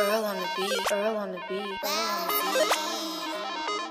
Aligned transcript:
Earl 0.00 0.24
on 0.24 0.36
the 0.36 0.48
beat. 0.56 0.90
Earl 0.92 1.16
on 1.16 1.30
the 1.30 1.38
beat. 1.48 1.60
Earl 1.60 1.60
on 1.60 2.28
the 2.28 2.64
beat. 2.68 3.84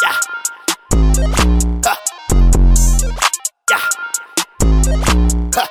Yeah. 0.00 0.14
Huh. 1.84 1.96
Yeah. 3.70 3.88
Huh. 5.54 5.66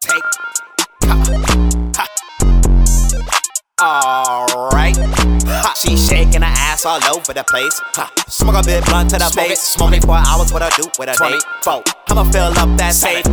Take. 0.00 0.26
Ha. 1.04 1.14
Ha. 1.96 2.06
Alright. 3.80 4.96
Ha. 4.96 5.72
She 5.76 5.96
shaking 5.96 6.42
her 6.42 6.46
ass 6.46 6.84
all 6.86 7.00
over 7.14 7.32
the 7.32 7.44
place. 7.48 7.80
Ha. 7.96 8.10
Smoke 8.28 8.56
a 8.56 8.62
bit 8.64 8.84
blunt 8.86 9.10
to 9.10 9.18
the 9.18 9.28
Smoke 9.28 9.46
face. 9.46 9.58
it. 9.58 9.62
Smoke 9.64 9.92
it 9.94 10.04
for 10.04 10.14
hours. 10.16 10.52
What 10.52 10.62
I 10.62 10.70
do 10.70 10.84
with 10.98 11.08
a 11.08 11.14
20. 11.14 11.32
date? 11.34 11.42
Four. 11.64 11.82
I'ma 12.08 12.24
fill 12.30 12.52
up 12.58 12.76
that 12.78 12.94
safe. 12.94 13.24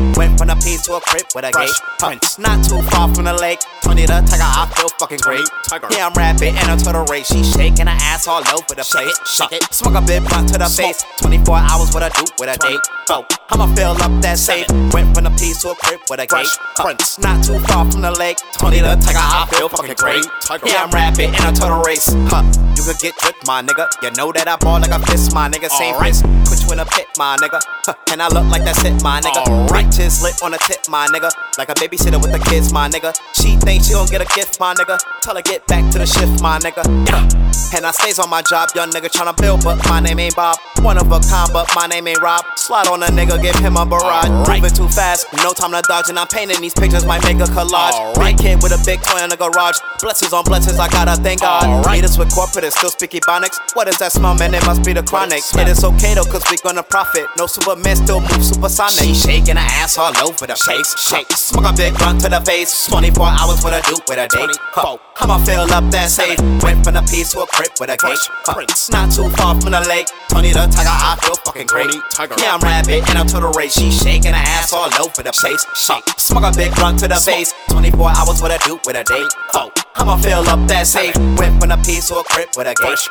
The 0.48 0.56
piece 0.56 0.67
to 0.88 0.96
a 0.96 1.02
crib 1.02 1.28
with 1.36 1.44
a 1.44 1.52
Fresh 1.52 1.68
gate. 1.68 2.00
Prince. 2.00 2.40
Not 2.40 2.64
too 2.64 2.82
far 2.90 3.14
from 3.14 3.26
the 3.26 3.34
lake. 3.34 3.60
Tony 3.84 4.06
the 4.06 4.24
tiger, 4.24 4.48
I 4.48 4.72
feel 4.72 4.88
fucking 5.00 5.20
great. 5.20 5.44
Tiger. 5.68 5.88
Yeah, 5.92 6.08
I'm 6.08 6.14
rapping 6.14 6.56
and 6.56 6.72
I'm 6.72 6.78
to 6.80 6.92
the 6.96 7.04
race. 7.12 7.28
She 7.28 7.44
shaking 7.44 7.88
her 7.88 8.00
ass 8.08 8.28
all 8.28 8.40
over 8.56 8.72
the 8.72 8.84
Shake 8.84 9.04
place. 9.04 9.20
it, 9.20 9.28
shake 9.28 9.52
it. 9.60 9.64
Smoke 9.74 9.96
a 9.96 10.02
bit 10.02 10.24
blunt 10.24 10.48
to 10.54 10.58
the 10.58 10.68
Smoke. 10.68 10.96
face. 10.96 11.04
24 11.20 11.58
hours, 11.58 11.92
what 11.94 12.04
I 12.04 12.10
do 12.16 12.24
with 12.40 12.48
a 12.48 12.58
date. 12.58 12.80
Four. 13.08 13.28
I'ma 13.52 13.68
fill 13.76 14.00
up 14.00 14.12
that 14.24 14.38
safe. 14.40 14.68
Went 14.96 15.12
from 15.12 15.28
the 15.28 15.34
piece 15.36 15.60
to 15.64 15.72
a 15.72 15.76
crib 15.76 16.00
with 16.10 16.24
a 16.24 16.28
Fresh 16.28 16.56
gate. 16.56 16.76
Prince. 16.80 17.20
Not 17.20 17.44
too 17.44 17.60
far 17.68 17.84
from 17.92 18.02
the 18.02 18.12
lake. 18.16 18.38
Tony 18.56 18.80
the 18.80 18.96
tiger, 19.04 19.20
I 19.20 19.44
feel 19.52 19.68
fucking 19.68 20.00
great. 20.00 20.24
Tiger. 20.48 20.68
Yeah, 20.68 20.88
I'm 20.88 20.92
rapping 20.92 21.36
and 21.36 21.44
I'm 21.44 21.54
to 21.56 21.68
the 21.68 21.84
race. 21.84 22.08
Huh. 22.32 22.48
You 22.80 22.84
could 22.88 23.00
get 23.04 23.18
tricked, 23.20 23.44
my 23.48 23.60
nigga. 23.62 23.92
You 24.04 24.12
know 24.16 24.32
that 24.32 24.48
I 24.48 24.56
ball 24.56 24.80
like 24.80 24.92
a 24.96 25.00
fist, 25.04 25.34
my 25.36 25.50
nigga. 25.50 25.68
Same 25.68 26.00
wrist. 26.00 26.24
Put 26.48 26.64
you 26.64 26.72
in 26.72 26.80
a 26.80 26.86
pit, 26.86 27.08
my 27.18 27.36
nigga. 27.44 27.60
Huh. 27.84 27.94
And 28.12 28.22
I 28.22 28.28
look 28.32 28.48
like 28.48 28.64
that's 28.64 28.84
it, 28.86 28.96
my 29.04 29.20
nigga. 29.20 29.44
Alright. 29.48 29.88
Bitches 29.88 30.22
lit 30.22 30.36
on 30.44 30.52
the 30.52 30.58
tip, 30.60 30.77
my 30.90 31.08
nigga. 31.08 31.30
Like 31.58 31.70
a 31.70 31.74
babysitter 31.74 32.22
with 32.22 32.32
the 32.32 32.40
kids, 32.50 32.72
my 32.72 32.88
nigga. 32.90 33.16
She 33.34 33.56
thinks 33.58 33.88
she 33.88 33.94
gon' 33.94 34.08
get 34.08 34.22
a 34.22 34.30
gift, 34.36 34.60
my 34.60 34.74
nigga. 34.74 34.98
Tell 35.22 35.36
her 35.36 35.42
get 35.42 35.66
back 35.68 35.90
to 35.92 35.98
the 35.98 36.06
shift, 36.06 36.42
my 36.42 36.60
nigga. 36.60 36.86
Yeah. 37.10 37.48
And 37.76 37.86
I 37.86 37.92
stays 37.92 38.20
on 38.20 38.30
my 38.30 38.42
job, 38.44 38.70
young 38.76 38.90
nigga 38.92 39.12
tryna 39.12 39.36
build, 39.36 39.64
but 39.64 39.76
my 39.90 40.00
name 40.00 40.20
ain't 40.20 40.36
Bob. 40.36 40.56
One 40.82 40.98
of 40.98 41.12
a 41.12 41.20
kind, 41.20 41.50
but 41.52 41.68
my 41.76 41.88
name 41.88 42.08
ain't 42.08 42.22
Rob. 42.22 42.46
Slide 42.56 42.88
on 42.88 43.04
a 43.04 43.08
nigga, 43.08 43.42
give 43.42 43.56
him 43.60 43.76
a 43.76 43.86
barrage. 43.86 44.30
Alright. 44.30 44.62
Moving 44.62 44.76
too 44.76 44.88
fast, 44.88 45.28
no 45.44 45.52
time 45.52 45.72
to 45.72 45.82
dodge, 45.88 46.08
and 46.08 46.18
I'm 46.18 46.28
painting 46.28 46.62
these 46.62 46.74
pictures, 46.74 47.06
might 47.06 47.24
make 47.24 47.38
a 47.38 47.50
collage. 47.52 47.92
Alright. 47.92 48.38
Big 48.38 48.38
kid 48.38 48.64
with 48.64 48.72
a 48.72 48.82
big 48.86 49.02
toy 49.02 49.20
in 49.20 49.30
the 49.30 49.36
garage. 49.36 49.76
Blessings 50.00 50.32
on 50.32 50.46
blessings, 50.46 50.80
I 50.80 50.88
gotta 50.88 51.20
thank 51.22 51.42
God. 51.42 51.64
Alright. 51.64 51.98
Leaders 51.98 52.18
with 52.18 52.32
corporate 52.32 52.64
and 52.64 52.74
still 52.74 52.90
speak 52.90 53.12
ebonics. 53.12 53.60
What 53.74 53.88
is 53.90 53.98
that 54.00 54.14
smell, 54.14 54.36
man? 54.36 54.54
It 54.54 54.66
must 54.66 54.86
be 54.86 54.94
the 54.94 55.04
chronic. 55.04 55.44
It 55.56 55.68
is 55.68 55.84
okay 55.84 56.14
though, 56.14 56.24
cause 56.24 56.44
we 56.50 56.58
gonna 56.64 56.84
profit. 56.84 57.26
No 57.38 57.48
Superman 57.48 57.96
still 57.98 58.22
move 58.22 58.46
supersonic. 58.46 58.96
She 59.04 59.14
shaking 59.14 59.58
her 59.58 59.68
ass 59.84 59.98
all 59.98 60.16
over 60.24 60.48
the 60.48 60.56
place. 60.68 60.92
Shake, 61.00 61.32
smoke 61.32 61.72
a 61.72 61.74
big 61.74 61.98
blunt 61.98 62.22
to 62.22 62.30
the 62.30 62.42
face. 62.42 62.88
24 62.88 63.24
hours, 63.24 63.64
what 63.64 63.74
I 63.74 63.82
do 63.88 63.96
with 64.08 64.20
a 64.20 64.28
date. 64.28 64.58
Huh. 64.76 64.98
I'ma 65.24 65.40
fill 65.48 65.72
up 65.72 65.88
that 65.96 66.12
safe. 66.12 66.40
Went 66.62 66.84
from 66.84 67.00
the 67.00 67.04
piece 67.08 67.32
to 67.32 67.40
a 67.40 67.48
crib 67.48 67.72
with 67.80 67.90
a 67.90 67.98
gate. 67.98 68.20
Huh. 68.44 68.60
Not 68.92 69.08
too 69.16 69.30
far 69.40 69.56
from 69.56 69.72
the 69.72 69.82
lake. 69.88 70.12
Tony 70.28 70.52
the 70.52 70.68
tiger, 70.68 70.92
I 70.92 71.16
feel 71.24 71.40
fucking 71.48 71.68
great. 71.68 71.96
Tiger. 72.12 72.36
Yeah, 72.38 72.56
I'm 72.56 72.62
rapping 72.62 73.04
and 73.08 73.18
I'm 73.18 73.28
to 73.28 73.40
the 73.40 73.50
race. 73.56 73.80
She 73.80 73.90
shaking 73.92 74.36
her 74.36 74.46
ass 74.60 74.74
all 74.74 74.92
over 75.00 75.24
the 75.24 75.32
place. 75.32 75.64
Shake, 75.80 76.04
smoke 76.20 76.44
a 76.44 76.52
big 76.52 76.76
blunt 76.76 77.00
to 77.00 77.08
the 77.08 77.16
face. 77.16 77.54
24 77.72 78.12
hours, 78.12 78.42
what 78.42 78.52
I 78.52 78.58
do 78.68 78.80
with 78.86 79.00
a 79.00 79.04
date. 79.08 79.32
Huh. 79.56 79.87
I'ma 79.98 80.18
fill 80.18 80.48
up 80.48 80.68
that 80.68 80.86
safe. 80.86 81.16
Went 81.38 81.60
from 81.60 81.70
the 81.70 81.78
piece 81.84 82.08
to 82.10 82.16
a 82.16 82.24
crib 82.24 82.50
with 82.56 82.68
a 82.68 82.76
gate. 82.76 83.02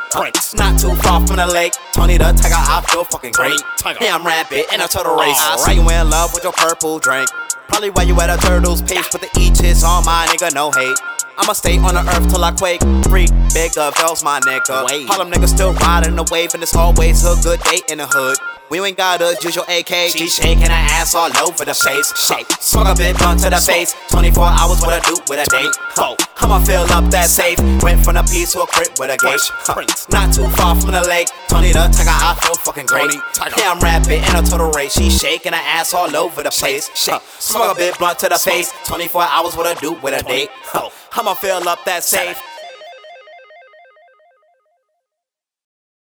Not 0.54 0.78
too 0.78 0.94
far 1.02 1.26
from 1.26 1.36
the 1.36 1.46
lake. 1.46 1.74
Tony 1.92 2.16
the 2.16 2.32
tiger, 2.32 2.54
I 2.54 2.84
feel 2.88 3.04
fucking 3.04 3.32
great. 3.32 3.58
Tiger. 3.78 3.98
Yeah, 4.00 4.14
I'm 4.14 4.24
rapping 4.24 4.64
and 4.72 4.80
I'm 4.80 4.88
to 4.88 4.98
race. 5.18 5.36
I 5.42 5.56
Alright. 5.58 5.60
see 5.60 5.74
you 5.74 5.90
in 5.90 6.10
love 6.10 6.32
with 6.32 6.44
your 6.44 6.52
purple 6.52 6.98
drink. 6.98 7.28
Probably 7.68 7.90
why 7.90 8.02
you 8.02 8.18
at 8.20 8.30
a 8.30 8.36
turtle's 8.38 8.82
pace, 8.82 9.08
but 9.10 9.20
the 9.20 9.30
each 9.38 9.60
is 9.60 9.82
on 9.82 10.04
my 10.04 10.26
nigga, 10.30 10.54
no 10.54 10.70
hate. 10.70 10.96
I'ma 11.38 11.52
stay 11.52 11.78
on 11.78 11.94
the 11.94 12.00
earth 12.00 12.28
till 12.30 12.44
I 12.44 12.52
quake. 12.52 12.80
Free, 13.08 13.28
bigger, 13.52 13.90
bells, 13.96 14.24
my 14.24 14.40
nigga. 14.40 14.86
Wave. 14.86 15.08
Harlem 15.08 15.30
niggas 15.30 15.54
still 15.54 15.72
riding 15.74 16.16
the 16.16 16.26
wave, 16.30 16.54
and 16.54 16.62
it's 16.62 16.74
always 16.74 17.24
a 17.24 17.36
good 17.42 17.60
day 17.60 17.80
in 17.88 17.98
the 17.98 18.06
hood. 18.06 18.38
We 18.68 18.80
ain't 18.80 18.96
got 18.96 19.22
us 19.22 19.44
use 19.44 19.54
your 19.54 19.64
AK. 19.68 20.10
She 20.10 20.26
shaking 20.26 20.66
her 20.66 20.82
ass 20.90 21.14
all 21.14 21.30
over 21.38 21.64
the 21.64 21.74
place. 21.74 22.10
Shake, 22.18 22.50
smoke 22.58 22.88
a 22.88 22.94
bit 22.96 23.16
blunt 23.18 23.38
to 23.40 23.50
the 23.50 23.60
face. 23.62 23.94
24 24.10 24.42
hours, 24.42 24.80
what 24.82 24.90
I 24.90 25.00
do 25.06 25.14
with 25.28 25.38
a 25.38 25.46
date. 25.46 25.70
Huh. 25.94 26.16
I'ma 26.38 26.58
fill 26.64 26.82
up 26.90 27.08
that 27.10 27.30
safe. 27.30 27.58
Went 27.82 28.04
from 28.04 28.16
a 28.16 28.24
piece 28.24 28.52
to 28.52 28.62
a 28.62 28.66
crib 28.66 28.90
with 28.98 29.14
a 29.14 29.16
gate. 29.22 29.38
Huh. 29.62 29.86
Not 30.10 30.34
too 30.34 30.48
far 30.58 30.74
from 30.74 30.90
the 30.90 31.02
lake. 31.06 31.28
Tony 31.46 31.70
the 31.70 31.86
tiger, 31.94 32.10
I 32.10 32.34
feel 32.42 32.56
fucking 32.56 32.86
great. 32.86 33.14
Yeah, 33.56 33.70
I'm 33.70 33.78
rapping 33.78 34.24
in 34.24 34.34
a 34.34 34.42
total 34.42 34.72
to 34.72 34.76
race. 34.76 34.94
She 34.94 35.10
shaking 35.10 35.52
her 35.52 35.62
ass 35.62 35.94
all 35.94 36.10
over 36.16 36.42
the 36.42 36.50
place. 36.50 36.90
Shake, 36.96 37.22
smoke 37.38 37.70
a 37.70 37.74
bit 37.76 37.96
blunt 37.98 38.18
to 38.20 38.28
the 38.28 38.38
face. 38.38 38.72
24 38.86 39.22
hours, 39.22 39.56
what 39.56 39.66
I 39.66 39.78
do 39.78 39.92
with 40.02 40.20
a 40.20 40.24
date. 40.24 40.50
Huh. 40.74 40.90
I'ma 41.18 41.32
fill 41.34 41.66
up 41.66 41.82
that 41.86 42.04
safe. 42.04 42.55